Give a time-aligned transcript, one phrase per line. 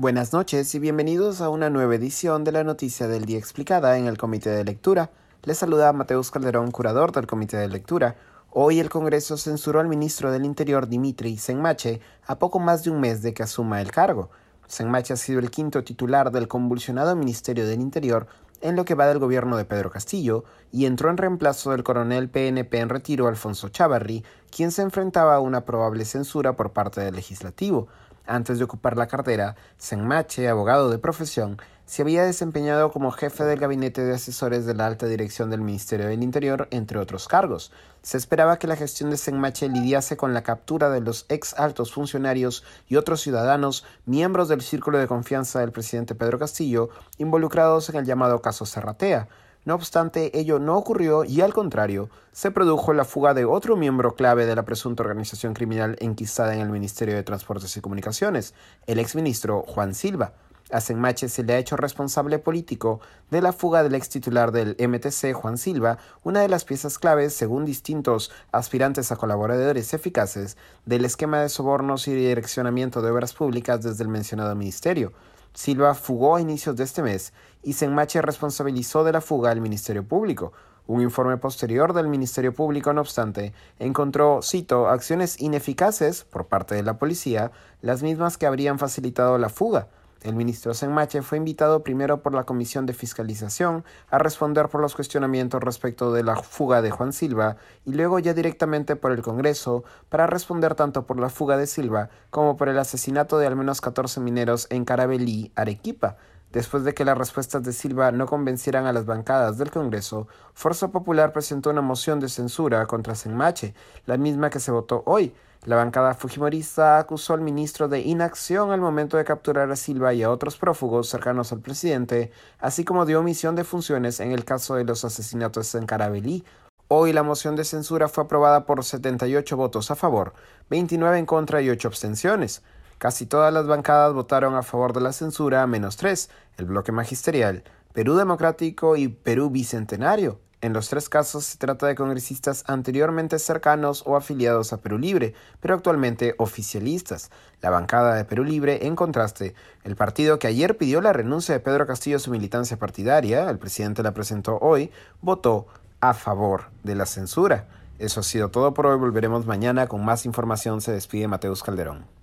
[0.00, 4.06] Buenas noches y bienvenidos a una nueva edición de la Noticia del Día Explicada en
[4.06, 5.10] el Comité de Lectura.
[5.42, 8.16] Les saluda Mateus Calderón, curador del Comité de Lectura.
[8.50, 12.98] Hoy el Congreso censuró al ministro del Interior Dimitri Senmache a poco más de un
[12.98, 14.30] mes de que asuma el cargo.
[14.66, 18.26] Senmache ha sido el quinto titular del convulsionado Ministerio del Interior
[18.62, 22.30] en lo que va del gobierno de Pedro Castillo y entró en reemplazo del coronel
[22.30, 27.16] PNP en retiro Alfonso Chavarri, quien se enfrentaba a una probable censura por parte del
[27.16, 27.88] legislativo.
[28.26, 31.58] Antes de ocupar la cartera, Senmache, abogado de profesión,
[31.90, 36.06] se había desempeñado como jefe del gabinete de asesores de la alta dirección del Ministerio
[36.06, 37.72] del Interior, entre otros cargos.
[38.02, 41.92] Se esperaba que la gestión de Senmache lidiase con la captura de los ex altos
[41.92, 47.96] funcionarios y otros ciudadanos, miembros del círculo de confianza del presidente Pedro Castillo, involucrados en
[47.96, 49.26] el llamado caso Serratea.
[49.70, 54.16] No obstante, ello no ocurrió y al contrario, se produjo la fuga de otro miembro
[54.16, 58.52] clave de la presunta organización criminal enquistada en el Ministerio de Transportes y Comunicaciones,
[58.88, 60.32] el exministro Juan Silva.
[60.72, 62.98] A Senmache se le ha hecho responsable político
[63.30, 67.32] de la fuga del ex titular del MTC, Juan Silva, una de las piezas claves,
[67.32, 73.84] según distintos aspirantes a colaboradores eficaces, del esquema de sobornos y direccionamiento de obras públicas
[73.84, 75.12] desde el mencionado ministerio.
[75.54, 80.06] Silva fugó a inicios de este mes y Senmache responsabilizó de la fuga al Ministerio
[80.06, 80.52] Público.
[80.86, 86.82] Un informe posterior del Ministerio Público, no obstante, encontró, cito, acciones ineficaces por parte de
[86.82, 89.88] la policía, las mismas que habrían facilitado la fuga.
[90.22, 94.94] El ministro Senmache fue invitado primero por la Comisión de Fiscalización a responder por los
[94.94, 99.82] cuestionamientos respecto de la fuga de Juan Silva y luego ya directamente por el Congreso
[100.10, 103.80] para responder tanto por la fuga de Silva como por el asesinato de al menos
[103.80, 106.18] 14 mineros en Carabelí, Arequipa.
[106.52, 110.88] Después de que las respuestas de Silva no convencieran a las bancadas del Congreso, Fuerza
[110.88, 113.72] Popular presentó una moción de censura contra Senmache,
[114.06, 115.32] la misma que se votó hoy.
[115.64, 120.24] La bancada fujimorista acusó al ministro de inacción al momento de capturar a Silva y
[120.24, 124.74] a otros prófugos cercanos al presidente, así como de omisión de funciones en el caso
[124.74, 126.44] de los asesinatos en Carabelí.
[126.88, 130.32] Hoy la moción de censura fue aprobada por 78 votos a favor,
[130.70, 132.62] 29 en contra y 8 abstenciones.
[133.00, 136.28] Casi todas las bancadas votaron a favor de la censura, menos tres,
[136.58, 140.38] el bloque magisterial, Perú Democrático y Perú Bicentenario.
[140.60, 145.32] En los tres casos se trata de congresistas anteriormente cercanos o afiliados a Perú Libre,
[145.60, 147.30] pero actualmente oficialistas.
[147.62, 151.60] La bancada de Perú Libre, en contraste, el partido que ayer pidió la renuncia de
[151.60, 154.90] Pedro Castillo a su militancia partidaria, el presidente la presentó hoy,
[155.22, 155.68] votó
[156.02, 157.66] a favor de la censura.
[157.98, 158.98] Eso ha sido todo por hoy.
[158.98, 160.82] Volveremos mañana con más información.
[160.82, 162.19] Se despide Mateus Calderón.